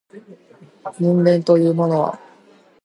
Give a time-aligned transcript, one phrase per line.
[0.99, 2.19] 人間というものは